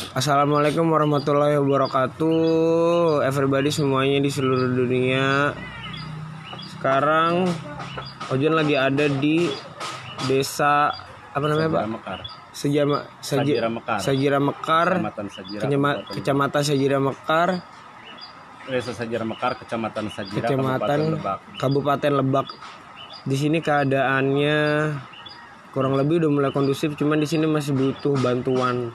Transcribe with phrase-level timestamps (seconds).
[0.00, 2.32] Assalamualaikum warahmatullahi wabarakatuh
[3.20, 5.52] Everybody semuanya di seluruh dunia
[6.72, 7.44] Sekarang
[8.32, 9.44] Ojan lagi ada di
[10.24, 10.88] Desa
[11.30, 11.82] Apa namanya Pak?
[11.92, 12.18] Mekar.
[12.50, 13.98] Sejama, Saji- Sajira Mekar.
[14.00, 15.60] Sajira Mekar Kecamatan Sajira.
[15.60, 17.48] Kenyama- Kabupaten- Kecamatan Sajira Mekar
[18.64, 21.38] Desa Sajira Mekar, Kecamatan Sajira, Kecamatan Kabupaten Lebak.
[21.60, 22.46] Kabupaten Lebak.
[23.22, 24.58] Di sini keadaannya
[25.70, 28.88] kurang lebih udah mulai kondusif, cuman di sini masih butuh bantuan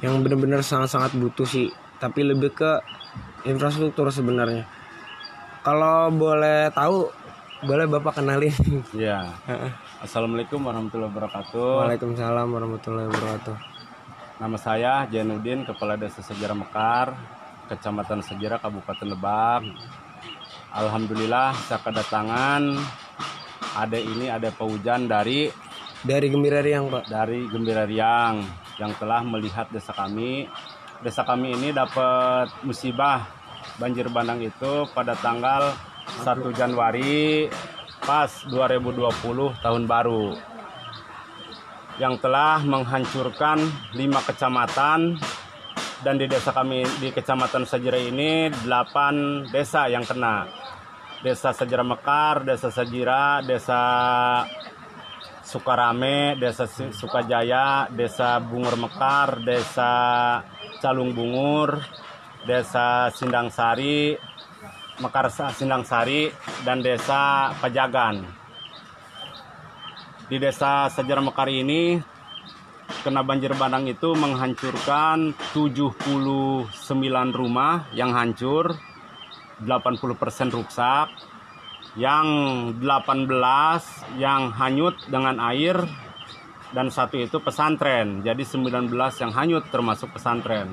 [0.00, 1.68] yang benar-benar sangat-sangat butuh sih.
[2.00, 2.80] Tapi lebih ke
[3.44, 4.64] infrastruktur sebenarnya.
[5.60, 7.12] Kalau boleh tahu,
[7.68, 8.56] boleh Bapak kenalin.
[8.96, 9.36] Iya.
[10.00, 11.84] Assalamualaikum warahmatullahi wabarakatuh.
[11.84, 13.56] Waalaikumsalam warahmatullahi wabarakatuh.
[14.40, 17.12] Nama saya Jainuddin, Kepala Desa Sajira Mekar,
[17.68, 19.68] Kecamatan Sajira, Kabupaten Lebak.
[20.72, 22.62] Alhamdulillah saya kedatangan
[23.76, 25.52] ada ini ada paujan dari
[26.00, 27.12] Dari Gembira Riang, Pak.
[27.12, 28.40] dari Gembira Riang
[28.80, 30.48] yang telah melihat desa kami.
[31.04, 33.28] Desa kami ini dapat musibah
[33.76, 35.76] banjir bandang itu pada tanggal
[36.24, 37.48] 1 Januari
[38.00, 40.32] pas 2020 tahun baru
[42.00, 43.60] yang telah menghancurkan
[43.92, 45.20] lima kecamatan
[46.00, 50.48] dan di desa kami di kecamatan Sajira ini 8 desa yang kena.
[51.20, 53.76] Desa Sajira Mekar, Desa Sajira, Desa
[55.50, 59.90] Sukarame, Desa Su- Sukajaya, Desa Bungur Mekar, Desa
[60.78, 61.82] Calung Bungur,
[62.46, 64.14] Desa Sindang Sari,
[65.02, 66.30] Mekar Sa- Sindang Sari,
[66.62, 68.22] dan Desa Pajagan.
[70.30, 71.98] Di Desa Sejarah Mekar ini
[73.02, 76.70] kena banjir bandang itu menghancurkan 79
[77.34, 78.78] rumah yang hancur,
[79.66, 81.10] 80% rusak,
[81.98, 82.26] yang
[82.78, 83.26] 18
[84.18, 85.74] yang hanyut dengan air
[86.70, 88.22] dan satu itu pesantren.
[88.22, 90.70] Jadi 19 yang hanyut termasuk pesantren.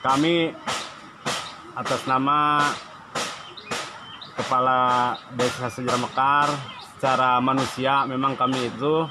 [0.00, 0.54] Kami
[1.74, 2.70] atas nama
[4.38, 6.48] Kepala Desa Sejarah Mekar
[6.96, 9.04] secara manusia memang kami itu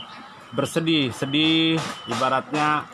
[0.54, 1.78] bersedih, sedih
[2.10, 2.86] ibaratnya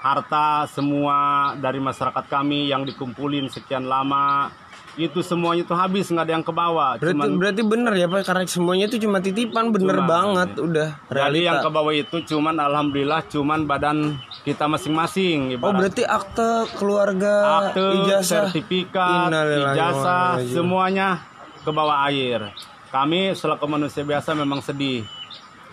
[0.00, 4.52] harta semua dari masyarakat kami yang dikumpulin sekian lama
[4.96, 8.42] itu semuanya itu habis nggak ada yang kebawa Berarti cuman berarti bener ya Pak karena
[8.48, 10.64] semuanya itu cuma titipan bener Cuma, banget iya.
[10.64, 11.64] udah jadi yang realita.
[11.64, 13.98] ke bawah itu cuman alhamdulillah cuman badan
[14.48, 17.34] kita masing-masing Oh berarti akte keluarga
[17.68, 19.28] akte, ijazah sertifikat,
[19.74, 21.20] ijazah, semuanya
[21.66, 22.54] ke bawah air.
[22.94, 25.02] Kami selaku manusia biasa memang sedih.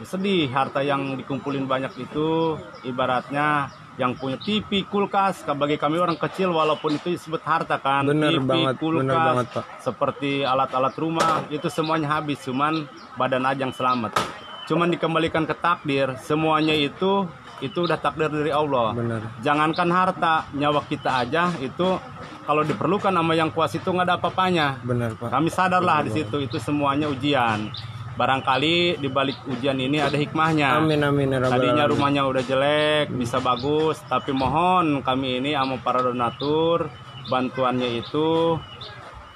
[0.02, 6.50] Sedih harta yang dikumpulin banyak itu ibaratnya yang punya TV, kulkas, bagi kami orang kecil
[6.50, 8.10] walaupun itu disebut harta kan.
[8.10, 9.64] Bener TV, banget, kulkas, bener banget, Pak.
[9.82, 14.18] seperti alat-alat rumah itu semuanya habis, cuman badan aja yang selamat.
[14.66, 17.28] Cuman dikembalikan ke takdir, semuanya itu
[17.62, 19.22] itu udah takdir dari Allah Bener.
[19.40, 21.96] jangankan harta nyawa kita aja itu
[22.44, 25.32] kalau diperlukan sama yang kuas itu nggak ada apa-apanya Pak.
[25.32, 27.72] kami sadarlah di situ itu semuanya ujian
[28.14, 30.78] barangkali di balik ujian ini ada hikmahnya.
[30.78, 35.82] Amin amin ya rabbal tadinya rumahnya udah jelek bisa bagus tapi mohon kami ini sama
[35.82, 36.90] para donatur
[37.30, 38.60] bantuannya itu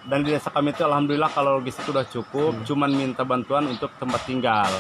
[0.08, 2.64] dan di desa kami itu alhamdulillah kalau logistik udah cukup Hmm.
[2.64, 4.72] cuman minta bantuan untuk tempat tinggal.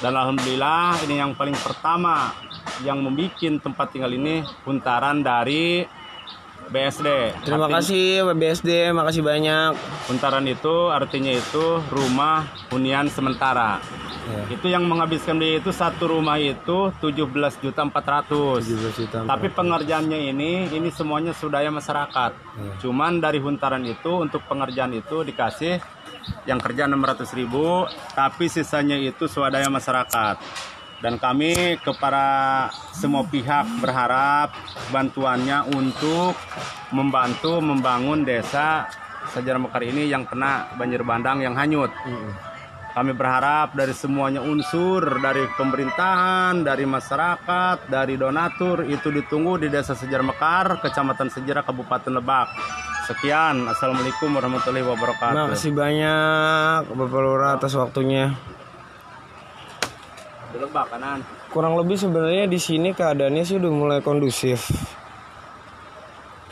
[0.00, 2.32] Dan alhamdulillah ini yang paling pertama
[2.82, 5.84] yang membuat tempat tinggal ini huntaran dari
[6.72, 7.08] BSD
[7.42, 9.72] Terima Artinya- kasih BSD, makasih banyak.
[10.02, 13.78] huntaran itu artinya itu rumah hunian sementara
[14.22, 14.46] Ya.
[14.48, 17.26] itu yang menghabiskan biaya itu satu rumah itu 17
[17.58, 19.18] juta 400 17 juta.
[19.24, 22.72] tapi pengerjaannya ini ini semuanya swadaya masyarakat Iya.
[22.80, 25.82] cuman dari huntaran itu untuk pengerjaan itu dikasih
[26.44, 27.82] yang kerja 600 ribu
[28.12, 30.38] tapi sisanya itu swadaya masyarakat
[31.02, 32.24] dan kami kepada
[32.94, 34.54] semua pihak berharap
[34.94, 36.38] bantuannya untuk
[36.94, 38.86] membantu membangun desa
[39.22, 41.90] Sejarah Mekar ini yang kena banjir bandang yang hanyut
[42.92, 49.96] kami berharap dari semuanya unsur dari pemerintahan, dari masyarakat, dari donatur itu ditunggu di Desa
[49.96, 52.52] Sejarah Mekar, Kecamatan Sejarah, Kabupaten Lebak.
[53.08, 55.56] Sekian, Assalamualaikum warahmatullahi wabarakatuh.
[55.56, 58.36] Makasih banyak Bapak Lurah atas waktunya.
[60.52, 61.20] Lebak kanan.
[61.48, 64.68] Kurang lebih sebenarnya di sini keadaannya sih udah mulai kondusif.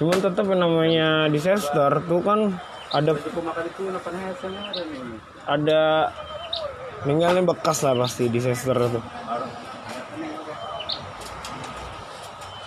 [0.01, 2.57] Cuman tetap yang namanya disaster tuh kan
[2.91, 3.85] ada itu
[5.45, 5.83] ada
[7.05, 9.05] ninggalin bekas lah pasti disaster tuh.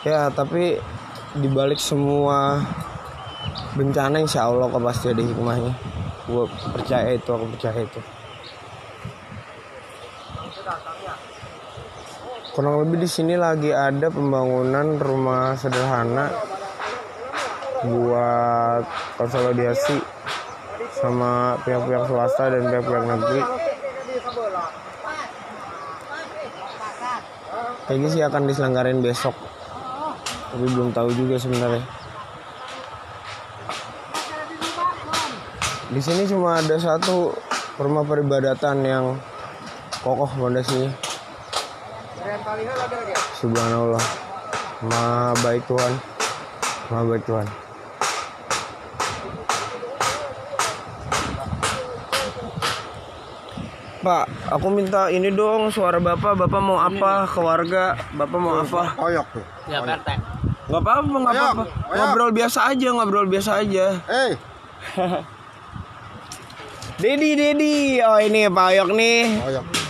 [0.06, 0.78] Ya tapi
[1.34, 2.62] dibalik semua
[3.74, 5.74] bencana insya Allah kok pasti ada hikmahnya.
[6.30, 8.00] Gue percaya itu, aku percaya itu.
[12.54, 16.30] Kurang lebih di sini lagi ada pembangunan rumah sederhana
[17.82, 18.86] buat
[19.18, 19.98] konsolidasi
[21.02, 23.42] sama pihak-pihak swasta dan pihak-pihak negeri.
[27.90, 29.34] Kayaknya sih akan diselenggarain besok,
[30.54, 31.82] tapi belum tahu juga sebenarnya.
[35.90, 37.34] Di sini cuma ada satu
[37.82, 39.06] rumah peribadatan yang
[40.06, 41.03] kokoh fondasinya.
[43.44, 44.00] Subhanallah.
[44.88, 45.94] Maha baik Tuhan.
[46.88, 47.48] Maha baik Tuhan.
[54.04, 56.40] Pak, aku minta ini dong suara Bapak.
[56.40, 58.00] Bapak mau apa ke warga?
[58.16, 58.96] Bapak mau apa?
[58.96, 59.44] Koyok tuh.
[59.68, 60.10] Ya Pak RT.
[60.64, 61.64] Nggak apa-apa, Ayo, apa-apa.
[61.92, 64.00] Ngobrol biasa aja, ngobrol biasa aja.
[64.08, 64.32] Eh,
[67.04, 68.00] Dedi, Dedi.
[68.00, 69.20] Oh ini Pak Oyok nih.
[69.44, 69.83] koyok.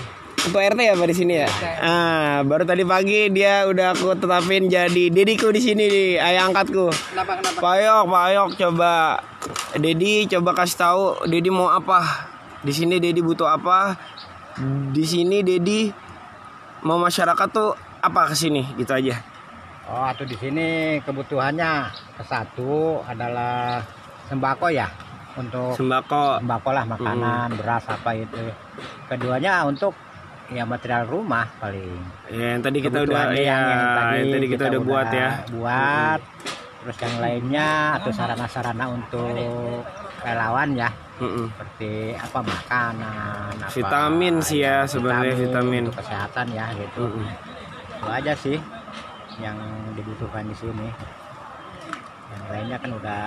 [0.43, 1.47] Ketua RT ya Pak di sini ya.
[1.79, 6.91] Ah, baru tadi pagi dia udah aku tetapin jadi dediku di sini nih, ayah angkatku.
[6.91, 7.59] Kenapa kenapa?
[7.63, 8.91] Pak Oyok, Pak Oyok coba
[9.79, 12.27] Dedi coba kasih tahu Dedi mau apa.
[12.59, 13.95] Di sini Dedi butuh apa?
[14.91, 15.87] Di sini Dedi
[16.83, 17.71] mau masyarakat tuh
[18.03, 19.23] apa ke sini gitu aja.
[19.87, 21.87] Oh, atau di sini kebutuhannya
[22.19, 23.79] ke satu adalah
[24.27, 24.91] sembako ya
[25.39, 26.43] untuk Sembako.
[26.43, 28.43] sembako lah makanan beras apa itu.
[29.07, 29.95] Keduanya untuk
[30.51, 31.99] ya material rumah paling.
[32.27, 33.63] Ya, yang tadi kita udah ya, yang
[34.19, 35.29] yang tadi kita, udah buat ya.
[35.55, 36.21] Buat
[36.83, 39.87] terus yang lainnya atau sarana-sarana untuk
[40.19, 41.47] relawan ya Mm-mm.
[41.55, 45.87] seperti apa makanan apa Vitamin sih ya, sebenarnya vitamin.
[45.87, 47.27] untuk kesehatan ya gitu Mm-mm.
[48.03, 48.57] itu aja sih
[49.39, 49.55] yang
[49.95, 50.91] dibutuhkan di sini
[52.35, 53.21] yang lainnya kan udah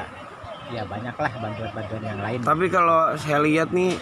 [0.68, 3.96] ya banyak lah bantuan-bantuan yang lain Tapi kalau saya lihat nih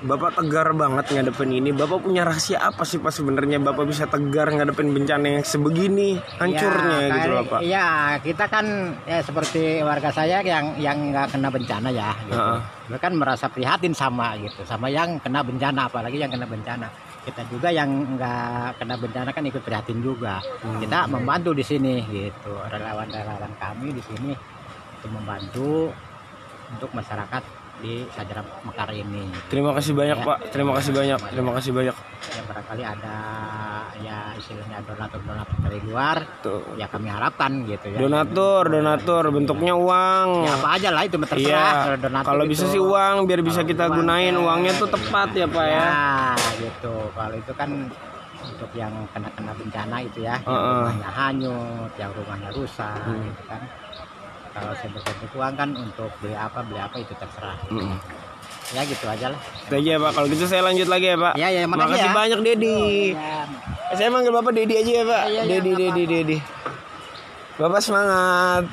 [0.00, 1.76] Bapak tegar banget ngadepin ini.
[1.76, 6.96] Bapak punya rahasia apa sih Pak sebenarnya Bapak bisa tegar ngadepin bencana yang sebegini hancurnya
[7.04, 7.60] Ya, gitu loh Pak.
[7.60, 7.88] Iya,
[8.24, 12.32] kita kan ya seperti warga saya yang yang nggak kena bencana ya, gitu.
[12.32, 12.60] Heeh.
[12.88, 16.88] Mereka kan merasa prihatin sama gitu, sama yang kena bencana, apalagi yang kena bencana.
[17.20, 20.40] Kita juga yang nggak kena bencana kan ikut prihatin juga.
[20.64, 20.80] Hmm.
[20.80, 24.32] Kita membantu di sini gitu, relawan-relawan kami di sini
[24.96, 25.92] untuk membantu
[26.72, 29.28] untuk masyarakat di Sajara Mekar ini.
[29.48, 30.24] Terima kasih banyak Ya.
[30.24, 30.38] Pak.
[30.48, 31.18] Terima kasih banyak.
[31.26, 31.96] Terima kasih banyak.
[32.30, 33.16] Ya barangkali ada
[33.98, 36.62] ya istilahnya donatur-donatur dari luar Tuh.
[36.74, 40.44] ya kami harapkan gitu ya Donatur, donatur bentuknya uang.
[40.44, 42.22] ya apa aja lah itu terserah Iya.
[42.22, 44.40] kalau bisa sih uang biar bisa kita uang, gunain ya.
[44.40, 45.84] uangnya tuh tepat ya Pak ya.
[45.84, 47.70] ya gitu kalau itu kan
[48.42, 50.76] untuk yang kena kena bencana itu ya yang Heeh.
[50.78, 53.20] rumahnya hanyut yang rumahnya rusak Hmm.
[53.22, 53.60] gitu kan
[54.50, 57.96] kalau saya bentuk uang kan untuk beli apa beli apa itu terserah Mm.
[58.70, 60.10] ya gitu aja lah aja ya Pak.
[60.14, 61.34] Kalau gitu saya lanjut lagi ya Pak.
[61.34, 62.14] ya ya makasih, Makasih ya.
[62.14, 62.80] banyak Dedi.
[63.14, 63.96] Ya.
[63.98, 65.22] Saya manggil Bapak Dedi aja ya Pak.
[65.26, 66.36] Iya, iya, Dedi, nggak Dedi, Dedi.
[67.58, 68.64] Bapak semangat.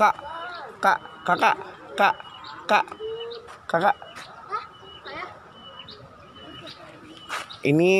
[0.00, 0.14] Kak,
[0.80, 0.98] kak,
[1.28, 1.56] kakak,
[2.00, 2.16] kak,
[2.64, 2.86] kak,
[3.68, 3.96] kakak.
[7.60, 7.92] Ini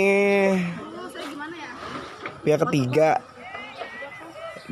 [2.40, 3.20] pihak ketiga.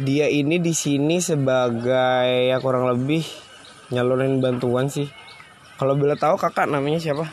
[0.01, 3.21] Dia ini di sini sebagai ya kurang lebih
[3.93, 5.13] nyalurin bantuan sih.
[5.77, 7.29] Kalau boleh tahu kakak namanya siapa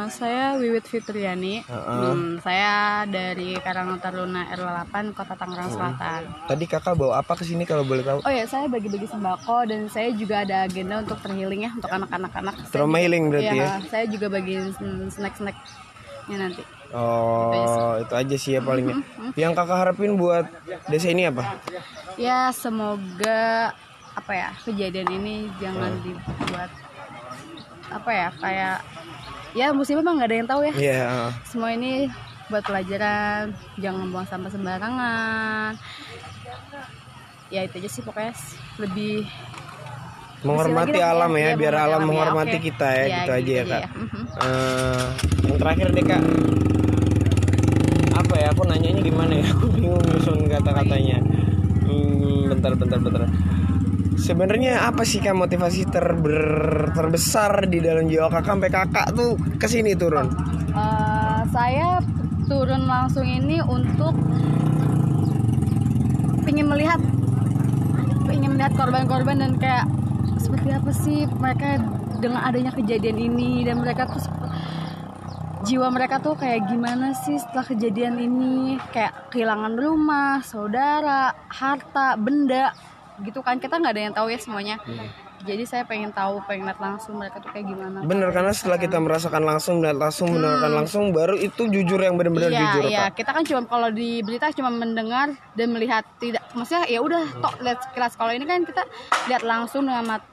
[0.00, 1.60] nama saya Wiwit Fitriani.
[1.68, 6.20] Hmm, saya dari Karang Taruna R8 Kota Tangerang Selatan.
[6.48, 8.24] tadi kakak bawa apa ke sini kalau boleh tahu?
[8.24, 12.32] Oh ya, saya bagi-bagi sembako dan saya juga ada agenda untuk terhealing ya untuk anak-anak
[12.32, 12.54] anak.
[12.58, 13.68] Saya trauma juga- healing berarti Iya, ya?
[13.92, 16.62] Saya juga bagiin mm, snack-snacknya nanti.
[16.90, 18.50] oh itu aja sih.
[18.56, 18.98] ya palingnya
[19.36, 20.48] yang kakak harapin buat
[20.88, 21.60] desa ini apa?
[22.16, 23.70] Ya, semoga
[24.10, 26.72] apa ya kejadian ini jangan dibuat
[27.90, 28.78] apa ya kayak
[29.52, 30.72] ya musibah mah nggak ada yang tahu ya.
[30.72, 32.06] Iya uh, semua ini
[32.46, 33.54] buat pelajaran.
[33.76, 35.72] Jangan buang sampah sembarangan.
[37.50, 38.30] Ya itu aja sih pokoknya
[38.78, 39.26] lebih
[40.40, 41.38] menghormati lagi alam ya.
[41.38, 42.64] ya Iya, biar alam alam, ya, menghormati oke.
[42.64, 43.82] kita ya Iya, gitu aja ya gitu kak.
[43.92, 44.22] mhm.
[44.40, 45.04] Eh,
[45.44, 46.22] yang terakhir deh kak.
[48.16, 49.46] Apa ya aku nanyanya gimana ya?
[49.52, 51.18] Aku bingung nyusun kata-katanya.
[51.84, 53.22] Hmm, bentar bentar bentar
[54.20, 56.36] sebenarnya apa sih kak motivasi terber,
[56.92, 58.52] terbesar di dalam jiwa kakak?
[58.52, 60.28] Sampai kakak tuh ke sini turun?
[60.76, 61.98] Eh, saya
[62.44, 64.12] turun langsung ini untuk
[66.44, 67.00] ingin melihat
[68.30, 69.88] ingin melihat korban-korban dan kayak
[70.38, 71.80] seperti apa sih mereka
[72.20, 73.64] dengan adanya kejadian ini?
[73.64, 74.20] Dan mereka tuh
[75.64, 78.76] jiwa mereka tuh kayak gimana sih setelah kejadian ini?
[78.92, 82.76] Kayak kehilangan rumah saudara harta benda
[83.24, 84.76] gitu kan kita nggak ada yang tahu ya semuanya.
[85.40, 88.04] Jadi saya pengen tahu pengen lihat langsung mereka tuh kayak gimana.
[88.04, 92.52] Bener karena setelah kita merasakan langsung dan langsung mendengarkan langsung baru itu jujur yang benar-benar
[92.52, 93.00] iya jujur iya.
[93.08, 93.24] Kak.
[93.24, 97.56] Kita kan cuma kalau di berita cuma mendengar dan melihat tidak maksudnya ya udah tok
[97.64, 98.82] lihat sekilas kalau ini kan kita
[99.32, 100.30] lihat langsung dengan mata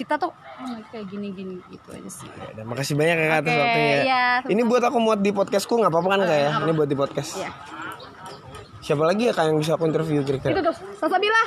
[0.00, 2.28] kita tuh oh, kayak gini-gini gitu aja sih.
[2.56, 4.02] Ya, makasih banyak ya kak atas waktunya ya.
[4.08, 6.50] iya, ini buat aku muat di podcastku nggak apa-apa kan kak ya?
[6.64, 7.36] Ini buat di podcast.
[7.36, 7.52] Iya.
[8.90, 11.42] Siapa lagi ya kak yang bisa aku interview itu kira-kira tuh Salsabila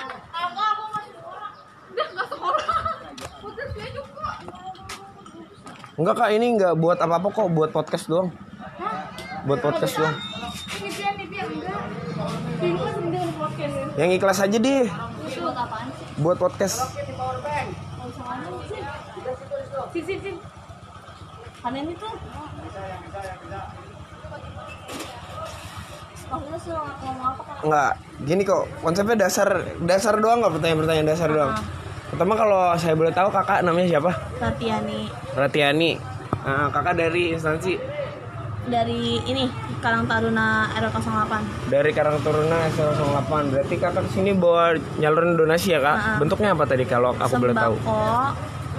[6.00, 8.31] enggak kak ini nggak buat apa-apa kok buat podcast doang.
[9.43, 10.15] Buat podcast doang.
[14.00, 14.88] Yang ikhlas aja deh
[16.23, 16.95] buat podcast.
[21.59, 22.07] Panen itu.
[22.07, 22.31] Maksudnya
[22.63, 22.71] suruh
[23.03, 23.82] ngomong apa kan?
[27.59, 29.47] Enggak, gini kok konsepnya dasar
[29.79, 31.53] dasar doang nggak pertanyaan-pertanyaan dasar doang.
[32.09, 34.11] Pertama kalau saya boleh tahu kakak namanya siapa?
[34.37, 35.91] Tatiani Ratiani.
[36.43, 37.73] Nah, kakak dari instansi
[38.63, 39.43] dari ini
[39.79, 41.33] Karang Taruna RW08.
[41.67, 43.31] dari Karang Turuna S08.
[43.49, 45.95] Berarti kakak ke sini bawa nyalurin donasi ya kak?
[45.95, 46.15] Ah.
[46.15, 47.75] Bentuknya apa tadi kalau aku boleh tahu?
[47.75, 48.07] Sembako,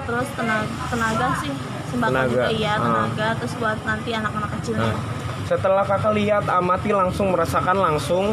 [0.04, 1.52] terus tenaga, tenaga sih.
[1.86, 2.28] Sembako Tenaga.
[2.30, 2.80] juga iya, Ah.
[2.80, 3.28] tenaga.
[3.36, 4.88] Terus buat nanti anak-anak kecilnya.
[4.88, 4.96] Nah,
[5.44, 8.32] setelah kakak lihat, amati langsung, merasakan langsung,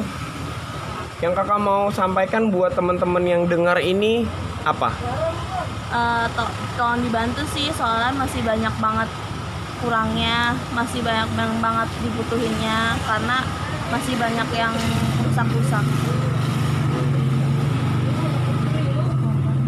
[1.20, 4.24] yang kakak mau sampaikan buat teman-teman yang dengar ini
[4.64, 4.96] apa?
[5.92, 9.10] Eh, to- tolong dibantu sih, soalnya masih banyak banget
[9.84, 13.38] kurangnya, masih banyak banget, banget dibutuhinnya, karena
[13.92, 14.74] masih banyak yang
[15.28, 15.86] rusak-rusak.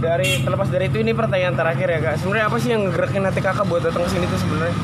[0.03, 3.39] dari terlepas dari itu ini pertanyaan terakhir ya kak sebenarnya apa sih yang ngegerakin hati
[3.39, 4.75] kakak buat datang ke sini tuh sebenarnya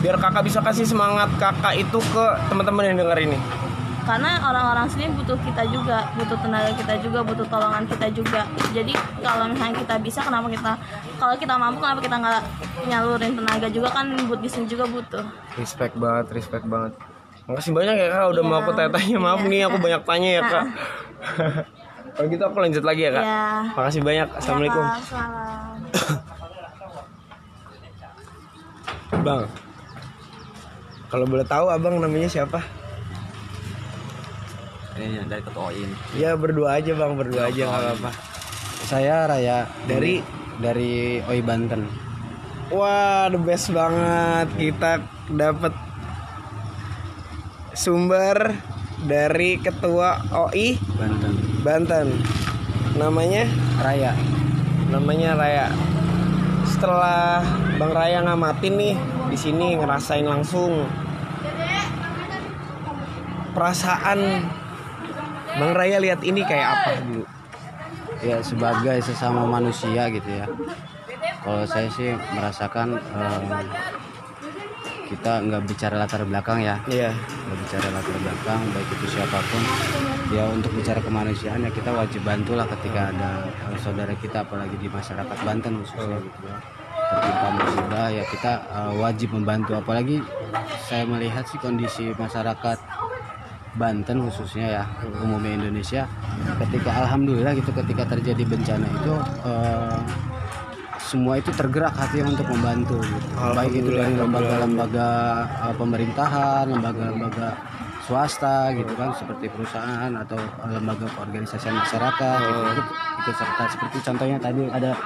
[0.00, 3.36] biar kakak bisa kasih semangat kakak itu ke teman-teman yang dengar ini.
[4.00, 8.48] Karena orang-orang sini butuh kita juga butuh tenaga kita juga butuh tolongan kita juga.
[8.72, 10.72] Jadi kalau misalnya kita bisa kenapa kita
[11.20, 12.42] kalau kita mampu kenapa kita nggak
[12.88, 13.88] nyalurin tenaga juga?
[13.92, 15.22] Kan buat di sini juga butuh.
[15.60, 16.96] Respect banget respect banget.
[17.44, 18.24] Makasih banyak ya kak.
[18.32, 20.64] Udah mau aku tanya-tanya maaf nih aku banyak tanya ya kak.
[22.16, 23.24] Kalau gitu aku lanjut lagi ya kak.
[23.24, 23.44] Ya
[23.76, 24.28] makasih banyak.
[24.32, 24.84] Assalamualaikum.
[29.12, 29.69] Ya, bang
[31.10, 32.62] kalau boleh tahu abang namanya siapa
[34.94, 35.90] Ini dari ketua OIN.
[36.12, 38.10] ya berdua aja bang berdua aja nggak apa-apa
[38.80, 40.20] Saya Raya dari
[40.56, 41.88] dari Oi Banten.
[42.70, 44.46] Wah, the best banget.
[44.56, 45.72] Kita dapat
[47.72, 48.54] sumber
[49.00, 51.32] dari ketua OI Banten.
[51.60, 52.06] Banten.
[52.96, 53.44] Namanya
[53.80, 54.12] Raya.
[54.90, 55.66] namanya Raya.
[56.80, 57.44] Setelah
[57.76, 58.96] Bang Raya ngamatin nih
[59.28, 60.88] di sini ngerasain langsung
[63.52, 64.48] perasaan
[65.60, 67.28] Bang Raya lihat ini kayak apa dulu?
[68.24, 70.48] Ya sebagai sesama manusia gitu ya.
[71.44, 73.60] Kalau saya sih merasakan eh,
[75.10, 77.10] kita nggak bicara latar belakang ya, Iya.
[77.10, 79.62] nggak bicara latar belakang baik itu siapa pun.
[80.30, 84.86] Ya untuk bicara kemanusiaan ya kita wajib bantulah ketika ada eh, saudara kita apalagi di
[84.86, 86.56] masyarakat Banten khususnya gitu ya.
[87.10, 90.22] Tertimpa musibah ya kita eh, wajib membantu apalagi
[90.86, 92.78] saya melihat sih kondisi masyarakat
[93.74, 94.84] Banten khususnya ya
[95.18, 96.06] umumnya Indonesia
[96.62, 99.98] ketika alhamdulillah gitu ketika terjadi bencana itu eh,
[101.10, 103.26] semua itu tergerak hatinya untuk membantu gitu.
[103.58, 105.08] baik itu dari lembaga-lembaga
[105.66, 107.48] eh, pemerintahan lembaga-lembaga
[108.10, 112.86] swasta gitu kan seperti perusahaan atau lembaga keorganisasian masyarakat gitu, ikut,
[113.22, 113.64] ikut serta.
[113.70, 114.98] Seperti contohnya tadi ada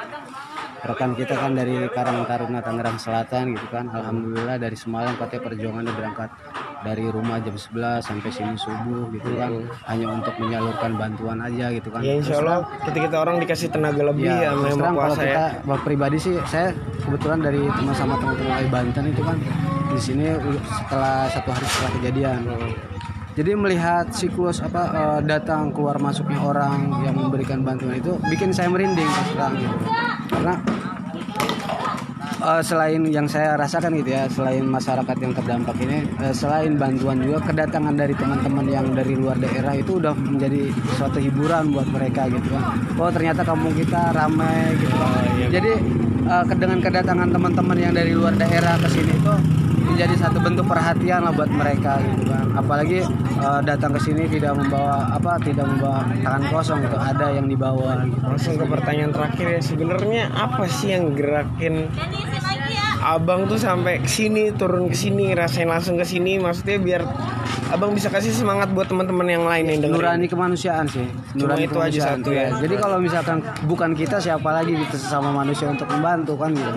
[0.85, 3.93] rekan kita kan dari Karang Taruna Tangerang Selatan gitu kan.
[3.93, 6.31] Alhamdulillah dari semalam katanya perjuangannya berangkat
[6.85, 9.51] dari rumah jam 11 sampai sini subuh gitu kan.
[9.89, 12.05] Hanya untuk menyalurkan bantuan aja gitu kan.
[12.05, 15.45] Ya insya Allah ketika kita orang dikasih tenaga lebih ya, terus memang kalau kuasa kita
[15.65, 15.77] ya.
[15.81, 19.37] pribadi sih saya kebetulan dari teman sama teman-teman dari Banten itu kan
[19.95, 20.27] di sini
[20.63, 22.41] setelah satu hari setelah kejadian.
[23.35, 28.71] Jadi melihat siklus apa eh, datang keluar masuknya orang yang memberikan bantuan itu bikin saya
[28.71, 29.77] merinding terus terang gitu.
[30.31, 30.55] Karena
[32.45, 37.19] eh, selain yang saya rasakan gitu ya selain masyarakat yang terdampak ini eh, selain bantuan
[37.25, 40.69] juga kedatangan dari teman-teman yang dari luar daerah itu udah menjadi
[41.01, 42.65] suatu hiburan buat mereka gitu kan.
[43.01, 45.25] Oh ternyata kampung kita ramai gitu kan.
[45.49, 45.73] Jadi
[46.29, 49.35] eh, ke- dengan kedatangan teman-teman yang dari luar daerah ke sini itu
[49.85, 53.05] menjadi satu bentuk perhatian lah buat mereka gitu kan apalagi
[53.39, 58.03] eh, datang ke sini tidak membawa apa tidak membawa tangan kosong gitu ada yang dibawa
[58.09, 58.19] gitu.
[58.25, 61.93] Langsung ke pertanyaan terakhir ya sebenarnya apa sih yang gerakin
[63.05, 67.03] abang tuh sampai ke sini turun ke sini rasain langsung ke sini maksudnya biar
[67.75, 69.99] abang bisa kasih semangat buat teman-teman yang lain yang dengerin.
[69.99, 71.03] Nurani kemanusiaan sih.
[71.35, 72.55] Cuma nurani itu aja satu ya.
[72.63, 76.71] jadi kalau misalkan bukan kita siapa lagi gitu sesama manusia untuk membantu kan gitu.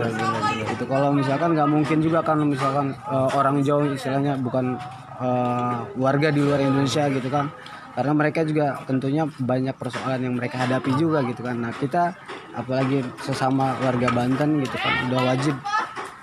[0.73, 4.73] Itu kalau misalkan nggak mungkin juga kan misalkan eh, orang jauh istilahnya bukan
[5.21, 7.53] eh, warga di luar Indonesia gitu kan.
[7.93, 11.61] Karena mereka juga tentunya banyak persoalan yang mereka hadapi juga gitu kan.
[11.61, 12.17] Nah kita
[12.57, 15.53] apalagi sesama warga Banten gitu kan udah wajib.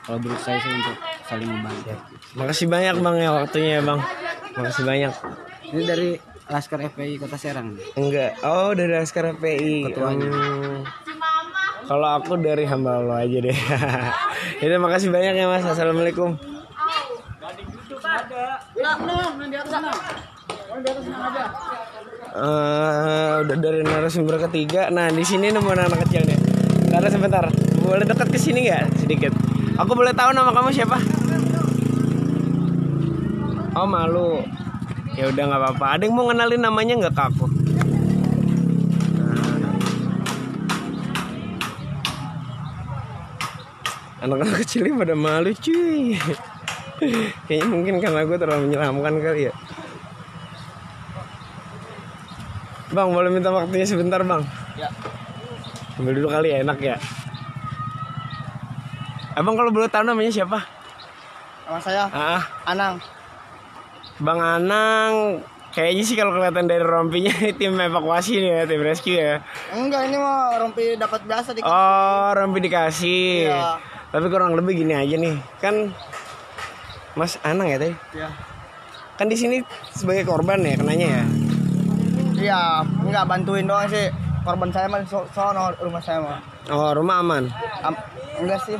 [0.04, 1.94] Kalau menurut saya sih untuk saling membantu.
[2.36, 4.00] Makasih banyak bang ya waktunya ya bang
[4.54, 5.12] makasih banyak
[5.70, 6.08] ini dari
[6.44, 10.28] Laskar FPI Kota Serang enggak oh dari Laskar FPI Ketuanya.
[10.28, 10.80] Hmm.
[11.84, 13.56] kalau aku dari hamba Allah aja deh
[14.62, 16.36] Yaudah makasih banyak ya mas assalamualaikum
[22.34, 24.90] Eh, udah dari narasumber ketiga.
[24.90, 26.38] Nah, di sini nemu anak kecil nih.
[26.90, 27.46] Karena sebentar,
[27.78, 29.30] boleh dekat ke sini nggak sedikit?
[29.78, 30.98] Aku boleh tahu nama kamu siapa?
[33.74, 34.42] Oh malu.
[35.18, 35.86] Ya udah nggak apa-apa.
[35.98, 37.46] Ada yang mau ngenalin namanya nggak ke aku?
[44.24, 46.16] Anak-anak kecilnya pada malu cuy.
[47.44, 49.54] Kayaknya mungkin karena gue terlalu menyeramkan kali ya.
[52.94, 54.46] Bang, boleh minta waktunya sebentar, Bang?
[54.78, 54.86] Ya.
[55.98, 56.96] Ambil dulu kali ya, enak ya.
[59.34, 60.62] Abang kalau boleh tahu namanya siapa?
[61.66, 63.02] Nama saya Ah, Anang.
[64.20, 65.42] Bang Anang.
[65.74, 69.42] Kayaknya sih kalau kelihatan dari rompinya ini tim evakuasi nih ya, tim rescue ya.
[69.74, 73.50] Enggak, ini mah rompi dapat biasa di Oh, rompi dikasih.
[73.50, 73.82] Iya.
[74.14, 75.34] Tapi kurang lebih gini aja nih.
[75.58, 75.90] Kan
[77.18, 77.90] Mas Anang ya tadi?
[78.14, 78.30] Iya.
[79.18, 81.24] Kan di sini sebagai korban ya kenanya ya.
[82.34, 82.60] Iya,
[83.02, 84.14] enggak bantuin doang sih.
[84.46, 86.38] Korban saya mah so sono rumah saya mah.
[86.70, 87.50] Oh, rumah aman.
[87.82, 87.98] Am-
[88.38, 88.78] enggak sih.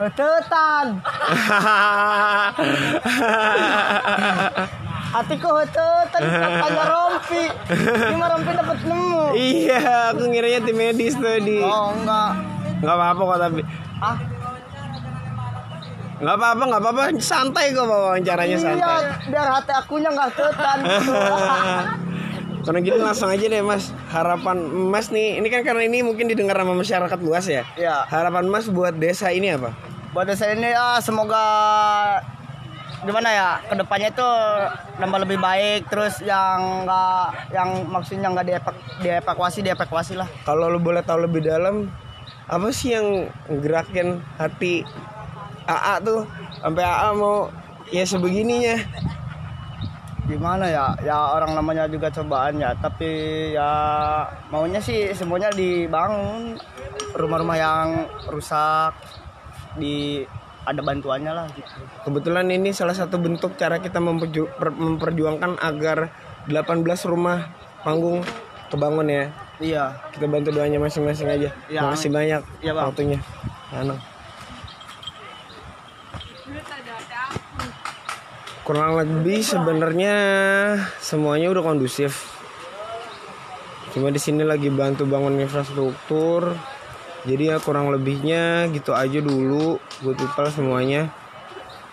[0.00, 0.86] Hetetan.
[5.10, 7.44] Hatiku hetetan tanya rompi.
[7.50, 9.34] Ini mah rompi dapat nemu.
[9.34, 11.58] iya, aku ngiranya tim medis tadi.
[11.60, 12.30] Oh, enggak.
[12.80, 13.60] Nggak apa-apa kok tapi.
[13.98, 14.16] Ah,
[16.20, 17.02] Nggak apa-apa, nggak apa-apa.
[17.18, 19.02] Santai kok wawancaranya iya, santai.
[19.28, 20.78] biar hati akunya enggak hetetan.
[22.60, 23.88] Karena gitu langsung aja deh mas.
[24.12, 24.56] Harapan
[24.90, 27.64] mas nih Ini kan karena ini mungkin didengar sama masyarakat luas ya.
[27.76, 28.04] Iya.
[28.08, 29.72] Harapan mas buat desa ini apa?
[30.12, 31.44] Buat desa ini ah semoga
[33.00, 34.28] gimana ya ke depannya itu
[35.00, 40.28] nambah lebih baik terus yang enggak yang maksudnya nggak diepak, dievakuasi dievakuasi lah.
[40.44, 41.88] Kalau lu boleh tahu lebih dalam
[42.50, 43.30] Apa sih yang
[43.62, 44.82] gerakin hati
[45.70, 46.26] AA tuh?
[46.58, 47.46] Sampai AA mau
[47.94, 48.74] ya sebegininya
[50.30, 50.94] gimana ya?
[51.02, 53.10] Ya orang namanya juga cobaan ya tapi
[53.50, 53.70] ya
[54.48, 56.54] maunya sih semuanya dibangun.
[57.10, 57.88] Rumah-rumah yang
[58.30, 58.94] rusak
[59.74, 60.22] di
[60.62, 61.74] ada bantuannya lah gitu.
[62.06, 66.14] Kebetulan ini salah satu bentuk cara kita memperju- per- memperjuangkan agar
[66.46, 67.50] 18 rumah
[67.82, 68.22] panggung
[68.70, 69.24] kebangun ya.
[69.58, 69.84] Iya.
[70.14, 71.50] Kita bantu doanya masing-masing aja.
[71.66, 72.86] Iya, Makasih banyak Iya, Bang.
[72.94, 73.18] waktunya.
[73.74, 73.98] Anang
[78.70, 80.14] kurang lebih sebenarnya
[81.02, 82.30] semuanya udah kondusif.
[83.90, 86.54] Cuma di sini lagi bantu bangun infrastruktur.
[87.26, 89.82] Jadi ya kurang lebihnya gitu aja dulu.
[90.06, 91.10] Good people semuanya.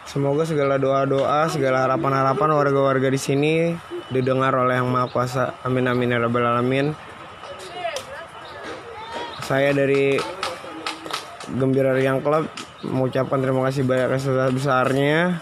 [0.05, 3.73] Semoga segala doa-doa segala harapan-harapan warga-warga di sini
[4.13, 5.57] didengar oleh yang maha kuasa.
[5.65, 6.93] Amin amin ya rabbal alamin.
[9.49, 10.13] Saya dari
[11.57, 12.45] Gembira Riang Club
[12.85, 15.41] mengucapkan terima kasih banyak sebesar besarnya